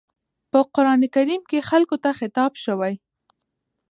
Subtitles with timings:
[0.51, 2.93] په قرآن کريم کې خلکو ته خطاب شوی.